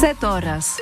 7 0.00 0.26
horas. 0.26 0.76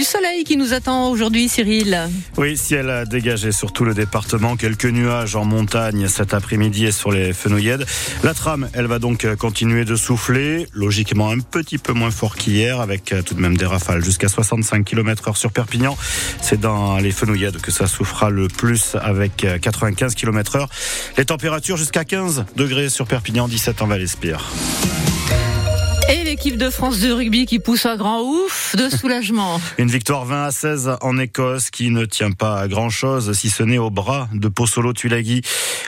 Du 0.00 0.06
soleil 0.06 0.44
qui 0.44 0.56
nous 0.56 0.72
attend 0.72 1.10
aujourd'hui, 1.10 1.46
Cyril. 1.46 2.08
Oui, 2.38 2.56
ciel 2.56 2.88
a 2.88 3.04
dégagé 3.04 3.52
sur 3.52 3.70
tout 3.70 3.84
le 3.84 3.92
département. 3.92 4.56
Quelques 4.56 4.86
nuages 4.86 5.36
en 5.36 5.44
montagne 5.44 6.08
cet 6.08 6.32
après-midi 6.32 6.86
et 6.86 6.90
sur 6.90 7.12
les 7.12 7.34
fenouillèdes. 7.34 7.84
La 8.22 8.32
trame, 8.32 8.70
elle 8.72 8.86
va 8.86 8.98
donc 8.98 9.26
continuer 9.36 9.84
de 9.84 9.96
souffler. 9.96 10.66
Logiquement, 10.72 11.28
un 11.28 11.40
petit 11.40 11.76
peu 11.76 11.92
moins 11.92 12.10
fort 12.10 12.36
qu'hier, 12.36 12.80
avec 12.80 13.14
tout 13.26 13.34
de 13.34 13.42
même 13.42 13.58
des 13.58 13.66
rafales 13.66 14.02
jusqu'à 14.02 14.28
65 14.28 14.86
km 14.86 15.28
heure 15.28 15.36
sur 15.36 15.52
Perpignan. 15.52 15.98
C'est 16.40 16.58
dans 16.58 16.96
les 16.96 17.12
fenouillèdes 17.12 17.60
que 17.60 17.70
ça 17.70 17.86
souffrira 17.86 18.30
le 18.30 18.48
plus 18.48 18.96
avec 19.02 19.46
95 19.60 20.14
km 20.14 20.56
heure. 20.56 20.70
Les 21.18 21.26
températures 21.26 21.76
jusqu'à 21.76 22.06
15 22.06 22.46
degrés 22.56 22.88
sur 22.88 23.06
Perpignan, 23.06 23.48
17 23.48 23.82
en 23.82 23.86
Val-Espire. 23.86 24.50
Et 26.12 26.24
l'équipe 26.24 26.56
de 26.56 26.70
France 26.70 26.98
de 26.98 27.12
rugby 27.12 27.46
qui 27.46 27.60
pousse 27.60 27.86
un 27.86 27.94
grand 27.94 28.20
ouf 28.22 28.74
de 28.76 28.88
soulagement. 28.88 29.60
Une 29.78 29.88
victoire 29.88 30.24
20 30.24 30.44
à 30.44 30.50
16 30.50 30.90
en 31.02 31.18
Écosse 31.18 31.70
qui 31.70 31.90
ne 31.90 32.04
tient 32.04 32.32
pas 32.32 32.58
à 32.58 32.66
grand 32.66 32.90
chose 32.90 33.32
si 33.32 33.48
ce 33.48 33.62
n'est 33.62 33.78
au 33.78 33.90
bras 33.90 34.28
de 34.32 34.48
Pozzolo 34.48 34.92
Tulagi. 34.92 35.42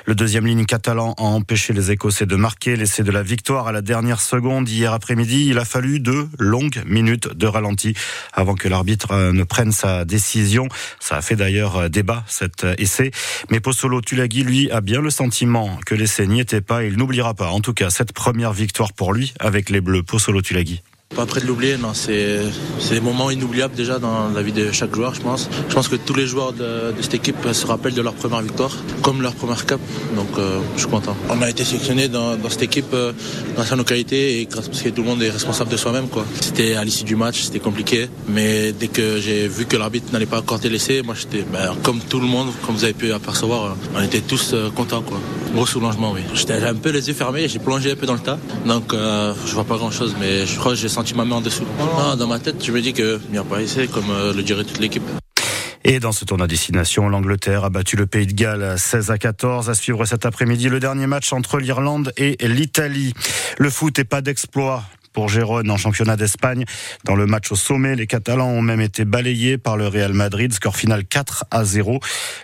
Le 0.05 0.15
deuxième 0.15 0.47
ligne 0.47 0.65
catalan 0.65 1.15
a 1.19 1.23
empêché 1.23 1.73
les 1.73 1.91
Écossais 1.91 2.27
de 2.27 2.37
marquer, 2.37 2.77
l'essai 2.77 3.03
de 3.03 3.11
la 3.11 3.25
victoire 3.25 3.67
à 3.67 3.73
la 3.73 3.83
dernière 3.83 4.21
seconde 4.21 4.69
hier 4.69 4.93
après-midi. 4.93 5.47
Il 5.49 5.59
a 5.59 5.65
fallu 5.65 5.99
deux 5.99 6.29
longues 6.39 6.83
minutes 6.87 7.37
de 7.37 7.47
ralenti 7.49 7.95
avant 8.33 8.55
que 8.55 8.69
l'arbitre 8.69 9.33
ne 9.33 9.43
prenne 9.43 9.73
sa 9.73 10.05
décision. 10.05 10.69
Ça 11.01 11.17
a 11.17 11.23
fait 11.23 11.37
d'ailleurs 11.37 11.91
débat 11.91 12.23
cet 12.29 12.65
essai. 12.79 13.11
Mais 13.51 13.59
Pozzolo 13.59 14.01
Tulagi, 14.01 14.45
lui, 14.45 14.71
a 14.71 14.81
bien 14.83 15.01
le 15.01 15.11
sentiment 15.11 15.81
que 15.85 15.97
l'essai 15.97 16.29
n'y 16.29 16.39
était 16.39 16.61
pas. 16.61 16.85
Il 16.85 16.97
n'oubliera 16.97 17.35
pas, 17.35 17.49
en 17.49 17.61
tout 17.61 17.75
cas, 17.75 17.91
cette 17.91 18.13
première 18.13 18.53
victoire 18.53 18.93
pour 18.93 19.13
lui 19.13 19.35
avec 19.41 19.69
les 19.69 19.81
Bleus. 19.81 20.05
Solo 20.19 20.41
Tulagi. 20.43 20.81
Pas 21.17 21.27
près 21.27 21.41
de 21.41 21.47
l'oublier, 21.47 21.77
non. 21.77 21.93
C'est 21.95 22.41
des 22.91 23.01
moments 23.01 23.31
inoubliables 23.31 23.75
déjà 23.75 23.99
dans 23.99 24.29
la 24.29 24.43
vie 24.43 24.53
de 24.53 24.73
chaque 24.73 24.95
joueur, 24.95 25.15
je 25.15 25.21
pense. 25.21 25.49
Je 25.69 25.75
pense 25.75 25.89
que 25.89 25.97
tous 25.97 26.15
les 26.15 26.27
joueurs 26.27 26.53
de, 26.53 26.95
cette 27.01 27.15
équipe 27.15 27.53
se 27.53 27.67
rappellent 27.67 27.95
de 27.95 28.01
leur 28.03 28.15
première 28.15 28.41
victoire, 28.41 28.73
comme 29.03 29.21
leur 29.21 29.35
première 29.35 29.67
cap. 29.67 29.81
Donc, 30.17 30.29
euh, 30.39 30.61
je 30.77 30.81
suis 30.83 30.91
content. 30.91 31.17
On 31.29 31.43
a 31.43 31.51
été 31.51 31.65
sélectionné 31.65 32.09
dans, 32.09 32.37
cette 32.49 32.63
équipe 32.63 32.95
euh, 32.95 33.13
grâce 33.55 33.73
à 33.73 33.77
nos 33.77 33.85
qualités 33.85 34.41
et 34.41 34.47
grâce 34.47 34.69
parce 34.69 34.83
que 34.83 34.89
tout 34.89 35.03
le 35.03 35.09
monde 35.09 35.23
est 35.23 35.31
responsable 35.31 35.71
de 35.71 35.77
soi-même. 35.77 36.07
C'était 36.41 36.75
à 36.75 36.85
l'issue 36.85 37.05
du 37.05 37.17
match, 37.17 37.43
c'était 37.43 37.61
compliqué. 37.61 38.09
Mais 38.29 38.73
dès 38.73 38.89
que 38.89 39.21
j'ai 39.21 39.49
vu 39.49 39.67
que 39.67 39.77
l'arbitre 39.77 40.13
n'allait 40.13 40.27
pas 40.27 40.39
accorder 40.39 40.69
l'essai, 40.69 41.03
moi 41.03 41.15
j'étais 41.15 41.45
ben, 41.53 41.75
comme 41.83 42.01
tout 42.01 42.21
le 42.21 42.27
monde, 42.27 42.49
comme 42.65 42.75
vous 42.75 42.85
avez 42.85 42.93
pu 42.95 43.13
apercevoir, 43.13 43.65
euh, 43.65 43.97
on 43.97 44.03
était 44.03 44.21
tous 44.21 44.55
contents. 44.75 45.03
Quoi. 45.03 45.19
Gros 45.55 45.67
soulagement, 45.67 46.13
oui. 46.13 46.21
J'étais 46.35 46.55
un 46.55 46.75
peu 46.75 46.91
les 46.91 47.09
yeux 47.09 47.15
fermés, 47.15 47.49
j'ai 47.49 47.59
plongé 47.59 47.93
un 47.93 47.97
peu 47.97 48.07
dans 48.07 48.15
le 48.15 48.21
tas. 48.21 48.39
Donc, 48.67 48.95
je 48.95 49.55
vois 49.55 49.65
pas 49.65 49.77
grand-chose, 49.77 50.15
mais 50.19 50.47
je 50.47 50.59
crois 50.59 50.73
que 50.73 50.79
j'ai 50.79 50.89
senti 50.89 51.02
ma 51.15 51.25
main 51.25 51.37
en 51.37 51.41
dessous. 51.41 51.65
dans 52.19 52.27
ma 52.27 52.39
tête, 52.39 52.65
je 52.65 52.73
me 52.73 52.81
dis 52.81 52.93
que 52.93 53.21
n'y 53.31 53.39
a 53.39 53.45
pas 53.45 53.61
essayé, 53.61 53.89
comme 53.89 54.11
euh, 54.11 54.33
le 54.33 54.43
dirait 54.43 54.65
toute 54.65 54.79
l'équipe. 54.79 55.03
Et 55.85 55.99
dans 55.99 56.13
ce 56.13 56.25
tournoi 56.25 56.47
destination, 56.47 57.09
l'Angleterre 57.09 57.65
a 57.65 57.71
battu 57.71 57.97
le 57.97 58.07
Pays 58.07 58.27
de 58.27 58.33
Galles 58.33 58.79
16 58.79 59.11
à 59.11 59.19
14. 59.19 59.69
À 59.69 59.75
suivre 59.75 60.05
cet 60.05 60.25
après-midi 60.25 60.69
le 60.69 60.79
dernier 60.79 61.09
match 61.09 61.33
entre 61.33 61.59
l'Irlande 61.59 62.13
et 62.17 62.37
l'Italie. 62.47 63.15
Le 63.59 63.69
foot 63.69 63.99
est 63.99 64.05
pas 64.05 64.21
d'exploit 64.21 64.85
pour 65.13 65.29
Gérone 65.29 65.71
en 65.71 65.77
championnat 65.77 66.17
d'Espagne. 66.17 66.65
Dans 67.05 67.15
le 67.15 67.27
match 67.27 67.53
au 67.53 67.57
sommet, 67.57 67.97
les 67.97 68.07
Catalans 68.07 68.49
ont 68.49 68.63
même 68.63 68.81
été 68.81 69.05
balayés 69.05 69.59
par 69.59 69.77
le 69.77 69.89
Real 69.89 70.13
Madrid. 70.13 70.53
Score 70.53 70.77
final 70.77 71.05
4 71.05 71.45
à 71.51 71.65
0. 71.65 72.01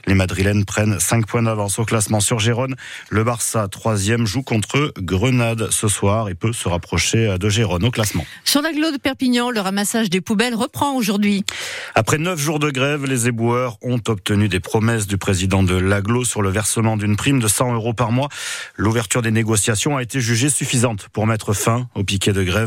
Les 0.07 0.15
Madrilènes 0.15 0.65
prennent 0.65 0.99
5 0.99 1.27
points 1.27 1.43
d'avance 1.43 1.79
au 1.79 1.85
classement 1.85 2.21
sur 2.21 2.39
Gérone. 2.39 2.77
Le 3.11 3.25
Barça, 3.25 3.69
troisième, 3.69 4.27
joue 4.27 4.43
contre 4.43 4.93
Grenade 4.99 5.71
ce 5.71 5.89
soir 5.89 6.29
et 6.29 6.35
peut 6.35 6.53
se 6.53 6.69
rapprocher 6.69 7.37
de 7.39 7.49
Gérone 7.49 7.85
au 7.85 7.91
classement. 7.91 8.25
Sur 8.45 8.63
l'agglo 8.63 8.91
de 8.91 8.99
Perpignan, 8.99 9.51
le 9.51 9.61
ramassage 9.61 10.11
des 10.11 10.21
poubelles 10.21 10.55
reprend 10.55 10.95
aujourd'hui. 10.95 11.45
Après 11.95 12.19
9 12.19 12.39
jours 12.39 12.59
de 12.59 12.71
grève, 12.71 13.05
les 13.05 13.29
éboueurs 13.29 13.79
ont 13.83 14.01
obtenu 14.09 14.49
des 14.49 14.61
promesses 14.61 15.07
du 15.07 15.19
président 15.19 15.63
de 15.63 15.77
l'agglo 15.77 16.25
sur 16.25 16.43
le 16.43 16.51
versement 16.51 16.97
d'une 16.97 17.17
prime 17.17 17.41
de 17.41 17.49
100 17.49 17.75
euros 17.75 17.95
par 17.95 18.13
mois. 18.13 18.29
L'ouverture 18.77 19.23
des 19.23 19.31
négociations 19.31 19.97
a 19.97 20.03
été 20.03 20.21
jugée 20.21 20.51
suffisante 20.51 21.09
pour 21.13 21.27
mettre 21.27 21.53
fin 21.53 21.89
au 21.95 22.05
piquet 22.05 22.33
de 22.33 22.43
grève 22.43 22.58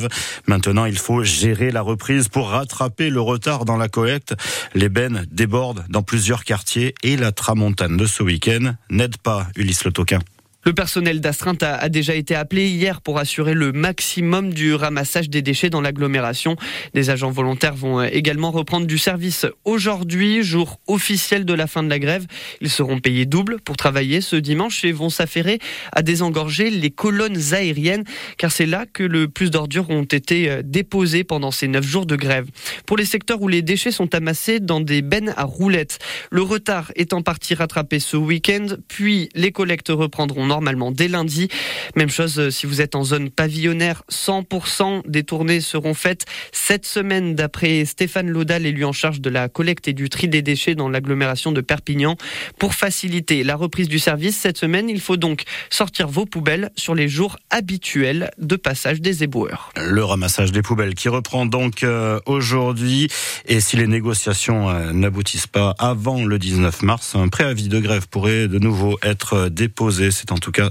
Maintenant, 0.47 0.85
il 0.85 0.97
faut 0.97 1.23
gérer 1.23 1.71
la 1.71 1.81
reprise 1.81 2.27
pour 2.27 2.49
rattraper 2.49 3.09
le 3.09 3.21
retard 3.21 3.65
dans 3.65 3.77
la 3.77 3.89
collecte. 3.89 4.35
Les 4.73 4.89
bennes 4.89 5.25
débordent 5.31 5.85
dans 5.89 6.03
plusieurs 6.03 6.43
quartiers 6.43 6.95
et 7.03 7.17
la 7.17 7.31
tramontane 7.31 7.97
de 7.97 8.05
ce 8.05 8.23
week-end 8.23 8.73
n'aide 8.89 9.17
pas 9.17 9.47
Ulysse 9.55 9.85
Le 9.85 9.91
Toquin. 9.91 10.19
Le 10.63 10.73
personnel 10.73 11.21
d'astreinte 11.21 11.63
a, 11.63 11.89
déjà 11.89 12.13
été 12.13 12.35
appelé 12.35 12.69
hier 12.69 13.01
pour 13.01 13.17
assurer 13.17 13.55
le 13.55 13.71
maximum 13.71 14.53
du 14.53 14.75
ramassage 14.75 15.27
des 15.27 15.41
déchets 15.41 15.71
dans 15.71 15.81
l'agglomération. 15.81 16.55
Des 16.93 17.09
agents 17.09 17.31
volontaires 17.31 17.73
vont 17.73 17.99
euh, 17.99 18.07
également 18.11 18.51
reprendre 18.51 18.85
du 18.85 18.99
service 18.99 19.47
aujourd'hui, 19.65 20.43
jour 20.43 20.79
officiel 20.85 21.45
de 21.45 21.53
la 21.55 21.65
fin 21.65 21.81
de 21.81 21.89
la 21.89 21.97
grève. 21.97 22.27
Ils 22.61 22.69
seront 22.69 22.99
payés 22.99 23.25
double 23.25 23.59
pour 23.59 23.75
travailler 23.75 24.21
ce 24.21 24.35
dimanche 24.35 24.85
et 24.85 24.91
vont 24.91 25.09
s'affairer 25.09 25.57
à 25.93 26.03
désengorger 26.03 26.69
les 26.69 26.91
colonnes 26.91 27.53
aériennes, 27.53 28.03
car 28.37 28.51
c'est 28.51 28.67
là 28.67 28.85
que 28.85 29.03
le 29.03 29.27
plus 29.27 29.49
d'ordures 29.49 29.89
ont 29.89 30.03
été 30.03 30.47
euh, 30.47 30.61
déposées 30.63 31.23
pendant 31.23 31.49
ces 31.49 31.67
neuf 31.67 31.85
jours 31.85 32.05
de 32.05 32.15
grève. 32.15 32.45
Pour 32.85 32.97
les 32.97 33.05
secteurs 33.05 33.41
où 33.41 33.47
les 33.47 33.63
déchets 33.63 33.91
sont 33.91 34.13
amassés 34.13 34.59
dans 34.59 34.79
des 34.79 35.01
bennes 35.01 35.33
à 35.37 35.43
roulettes, 35.43 35.97
le 36.29 36.43
retard 36.43 36.91
est 36.95 37.13
en 37.13 37.23
partie 37.23 37.55
rattrapé 37.55 37.99
ce 37.99 38.15
week-end, 38.15 38.67
puis 38.87 39.29
les 39.33 39.51
collectes 39.51 39.89
reprendront 39.89 40.50
normalement 40.51 40.91
dès 40.91 41.07
lundi. 41.07 41.47
Même 41.95 42.09
chose 42.09 42.37
euh, 42.37 42.49
si 42.51 42.65
vous 42.65 42.81
êtes 42.81 42.93
en 42.93 43.05
zone 43.05 43.29
pavillonnaire, 43.29 44.03
100% 44.11 45.03
des 45.07 45.23
tournées 45.23 45.61
seront 45.61 45.93
faites 45.93 46.25
cette 46.51 46.85
semaine 46.85 47.35
d'après 47.35 47.85
Stéphane 47.85 48.29
Laudal, 48.29 48.65
élu 48.65 48.83
en 48.83 48.91
charge 48.91 49.21
de 49.21 49.29
la 49.29 49.47
collecte 49.47 49.87
et 49.87 49.93
du 49.93 50.09
tri 50.09 50.27
des 50.27 50.41
déchets 50.41 50.75
dans 50.75 50.89
l'agglomération 50.89 51.53
de 51.53 51.61
Perpignan. 51.61 52.17
Pour 52.59 52.73
faciliter 52.73 53.45
la 53.45 53.55
reprise 53.55 53.87
du 53.87 53.97
service 53.97 54.35
cette 54.35 54.57
semaine, 54.57 54.89
il 54.89 54.99
faut 54.99 55.15
donc 55.15 55.43
sortir 55.69 56.09
vos 56.09 56.25
poubelles 56.25 56.69
sur 56.75 56.95
les 56.95 57.07
jours 57.07 57.37
habituels 57.49 58.31
de 58.37 58.57
passage 58.57 58.99
des 58.99 59.23
éboueurs. 59.23 59.71
Le 59.77 60.03
ramassage 60.03 60.51
des 60.51 60.61
poubelles 60.61 60.95
qui 60.95 61.07
reprend 61.07 61.45
donc 61.45 61.83
euh, 61.83 62.19
aujourd'hui 62.25 63.07
et 63.45 63.61
si 63.61 63.77
les 63.77 63.87
négociations 63.87 64.69
euh, 64.69 64.91
n'aboutissent 64.91 65.47
pas 65.47 65.75
avant 65.79 66.25
le 66.25 66.37
19 66.37 66.81
mars, 66.81 67.15
un 67.15 67.29
préavis 67.29 67.69
de 67.69 67.79
grève 67.79 68.09
pourrait 68.09 68.49
de 68.49 68.59
nouveau 68.59 68.99
être 69.01 69.47
déposé. 69.47 70.11
C'est 70.11 70.33
en 70.33 70.40
tout 70.41 70.51
cas 70.51 70.69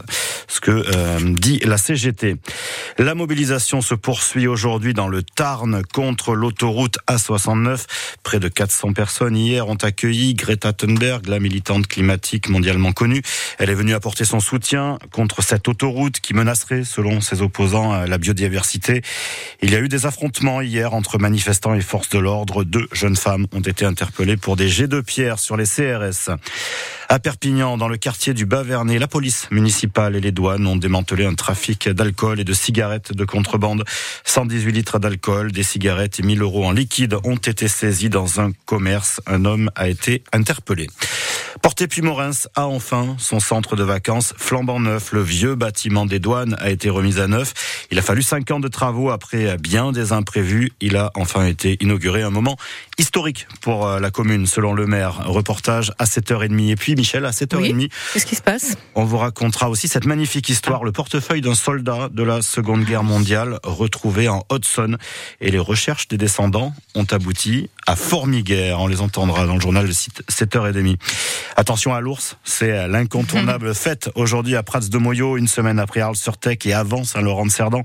ce 0.49 0.61
que 0.61 0.71
euh, 0.71 1.19
dit 1.23 1.61
la 1.61 1.79
CGT. 1.79 2.37
La 3.01 3.15
mobilisation 3.15 3.81
se 3.81 3.95
poursuit 3.95 4.47
aujourd'hui 4.47 4.93
dans 4.93 5.09
le 5.09 5.23
Tarn 5.23 5.83
contre 5.91 6.35
l'autoroute 6.35 6.99
A69. 7.09 7.87
Près 8.23 8.41
de 8.41 8.49
400 8.49 8.93
personnes 8.93 9.39
hier 9.39 9.67
ont 9.71 9.77
accueilli 9.77 10.35
Greta 10.35 10.75
Thunberg, 10.75 11.27
la 11.27 11.41
militante 11.41 11.87
climatique 11.87 12.51
mondialement 12.51 12.93
connue. 12.93 13.23
Elle 13.59 13.71
est 13.71 13.75
venue 13.75 13.95
apporter 13.95 14.27
son 14.27 14.39
soutien 14.39 14.99
contre 15.13 15.43
cette 15.43 15.67
autoroute 15.67 16.21
qui 16.21 16.35
menacerait, 16.35 16.85
selon 16.85 17.23
ses 17.23 17.41
opposants, 17.41 18.05
la 18.05 18.19
biodiversité. 18.19 19.01
Il 19.63 19.71
y 19.71 19.77
a 19.77 19.81
eu 19.81 19.89
des 19.89 20.05
affrontements 20.05 20.61
hier 20.61 20.93
entre 20.93 21.17
manifestants 21.17 21.73
et 21.73 21.81
forces 21.81 22.11
de 22.11 22.19
l'ordre. 22.19 22.65
Deux 22.65 22.87
jeunes 22.93 23.17
femmes 23.17 23.47
ont 23.53 23.63
été 23.63 23.87
interpellées 23.87 24.37
pour 24.37 24.57
des 24.57 24.69
jets 24.69 24.89
de 24.89 25.01
pierre 25.01 25.39
sur 25.39 25.57
les 25.57 25.65
CRS. 25.65 26.37
À 27.09 27.19
Perpignan, 27.19 27.79
dans 27.79 27.89
le 27.89 27.97
quartier 27.97 28.35
du 28.35 28.45
Bas-Vernet, 28.45 28.99
la 28.99 29.09
police 29.09 29.49
municipale 29.51 30.15
et 30.17 30.21
les 30.21 30.31
douanes 30.33 30.67
ont 30.67 30.77
démantelé 30.77 31.25
un 31.25 31.35
trafic 31.35 31.89
d'alcool 31.89 32.39
et 32.39 32.45
de 32.45 32.53
cigarettes 32.53 32.90
de 32.99 33.25
contrebande. 33.25 33.85
118 34.25 34.73
litres 34.73 34.99
d'alcool, 34.99 35.53
des 35.53 35.63
cigarettes 35.63 36.19
et 36.19 36.23
1000 36.23 36.43
euros 36.43 36.67
en 36.67 36.73
liquide 36.73 37.17
ont 37.25 37.37
été 37.37 37.69
saisis 37.69 38.11
dans 38.11 38.41
un 38.41 38.53
commerce. 38.67 39.21
Un 39.27 39.45
homme 39.45 39.71
a 39.77 39.89
été 39.89 40.23
interpellé. 40.33 40.89
Porté 41.63 41.87
Puy-Morens 41.87 42.49
a 42.55 42.67
enfin 42.67 43.17
son 43.19 43.39
centre 43.39 43.77
de 43.77 43.85
vacances 43.85 44.35
flambant 44.37 44.81
neuf. 44.81 45.13
Le 45.13 45.23
vieux 45.23 45.57
bâtiment 45.57 46.07
des 46.07 46.19
douanes 46.19 46.57
a 46.59 46.71
été 46.71 46.89
remis 46.89 47.19
à 47.19 47.27
neuf. 47.27 47.87
Il 47.91 47.99
a 47.99 48.03
fallu 48.03 48.23
cinq 48.23 48.51
ans 48.51 48.61
de 48.61 48.69
travaux 48.69 49.11
après 49.11 49.57
bien 49.59 49.93
des 49.93 50.13
imprévus. 50.13 50.73
Il 50.81 50.97
a 50.97 51.11
enfin 51.15 51.47
été 51.47 51.77
inauguré 51.81 52.23
un 52.23 52.31
moment 52.31 52.57
historique 53.01 53.49
pour 53.63 53.87
euh, 53.87 53.99
la 53.99 54.11
commune, 54.11 54.47
selon 54.47 54.75
le 54.75 54.87
maire. 54.87 55.23
Reportage 55.27 55.91
à 55.99 56.05
7h30. 56.05 56.71
Et 56.71 56.77
puis, 56.77 56.95
Michel, 56.95 57.25
à 57.25 57.31
7h30. 57.31 57.91
Qu'est-ce 58.13 58.27
qui 58.27 58.37
se 58.37 58.43
passe? 58.43 58.77
On 58.95 59.05
vous 59.05 59.17
racontera 59.17 59.71
aussi 59.71 59.89
cette 59.89 60.05
magnifique 60.05 60.51
histoire, 60.51 60.85
le 60.85 60.93
portefeuille 60.93 61.41
d'un 61.41 61.55
soldat 61.55 62.11
de 62.13 62.23
la 62.23 62.43
Seconde 62.43 62.85
Guerre 62.85 63.03
mondiale 63.03 63.59
retrouvé 63.65 64.29
en 64.29 64.45
Hudson. 64.53 64.99
Et 65.41 65.51
les 65.51 65.59
recherches 65.59 66.09
des 66.09 66.19
descendants 66.19 66.75
ont 66.95 67.07
abouti 67.11 67.71
à 67.87 67.97
Formiguère. 67.97 68.81
On 68.81 68.87
les 68.87 69.01
entendra 69.01 69.47
dans 69.47 69.55
le 69.55 69.61
journal 69.61 69.87
de 69.87 69.93
7h30. 69.93 70.99
Attention 71.57 71.95
à 71.95 72.01
l'ours, 72.01 72.37
c'est 72.45 72.87
l'incontournable 72.87 73.75
fête 73.81 74.11
aujourd'hui 74.15 74.57
à 74.57 74.63
Prats 74.63 74.81
de 74.81 74.99
Moyo, 74.99 75.39
une 75.39 75.49
semaine 75.49 75.79
après 75.79 76.01
Arles-sur-Tech 76.01 76.59
et 76.67 76.75
avant 76.75 77.05
Saint-Laurent-de-Cerdan. 77.05 77.81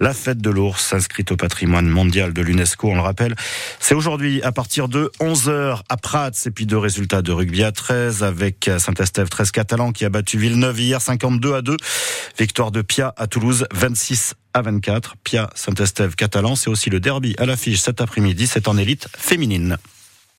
La 0.00 0.12
fête 0.12 0.38
de 0.38 0.50
l'ours, 0.50 0.92
inscrite 0.92 1.32
au 1.32 1.36
patrimoine 1.36 1.88
mondial 1.88 2.34
de 2.34 2.42
l'UNESCO, 2.42 2.90
on 2.90 2.94
le 2.94 3.00
rappelle. 3.00 3.34
C'est 3.80 3.94
aujourd'hui 3.94 4.42
à 4.42 4.52
partir 4.58 4.88
de 4.88 5.08
11h 5.20 5.82
à 5.88 5.96
Prats 5.96 6.32
et 6.44 6.50
puis 6.50 6.66
deux 6.66 6.78
résultats 6.78 7.22
de 7.22 7.30
rugby 7.30 7.62
à 7.62 7.70
13 7.70 8.24
avec 8.24 8.68
Saint-Estève 8.78 9.28
13 9.28 9.52
catalan 9.52 9.92
qui 9.92 10.04
a 10.04 10.08
battu 10.08 10.36
Villeneuve 10.36 10.80
hier 10.80 11.00
52 11.00 11.54
à 11.54 11.62
2. 11.62 11.76
Victoire 12.36 12.72
de 12.72 12.82
Pia 12.82 13.14
à 13.16 13.28
Toulouse 13.28 13.68
26 13.72 14.34
à 14.54 14.62
24. 14.62 15.14
Pia 15.22 15.48
Saint-Estève 15.54 16.16
catalan, 16.16 16.56
c'est 16.56 16.70
aussi 16.70 16.90
le 16.90 16.98
derby 16.98 17.36
à 17.38 17.46
l'affiche 17.46 17.78
cet 17.78 18.00
après-midi, 18.00 18.48
c'est 18.48 18.66
en 18.66 18.76
élite 18.76 19.06
féminine. 19.16 19.78